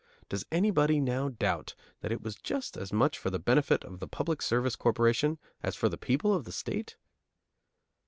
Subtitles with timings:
[0.29, 4.07] Does anybody now doubt that it was just as much for the benefit of the
[4.07, 6.97] Public Service Corporation as for the people of the State?